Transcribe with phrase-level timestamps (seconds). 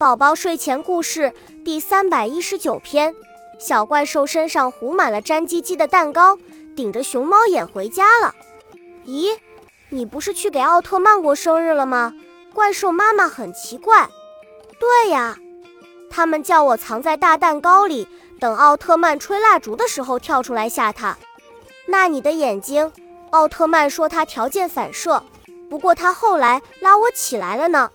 [0.00, 1.32] 宝宝睡前故事
[1.64, 3.12] 第三百一十九篇。
[3.58, 6.38] 小怪兽身上糊满了粘唧唧的蛋糕
[6.76, 8.32] 顶着熊猫眼回家了。
[9.06, 9.36] 咦
[9.88, 12.14] 你不是去给奥特曼过生日了吗？
[12.54, 14.08] 怪兽妈妈很奇怪。
[14.78, 15.36] 对呀
[16.08, 18.06] 他们叫我藏在大蛋糕里
[18.38, 21.18] 等奥特曼吹蜡烛的时候跳出来吓他。
[21.86, 22.92] 那你的眼睛
[23.30, 25.24] 奥特曼说他条件反射
[25.68, 27.90] 不过他后来拉我起来了呢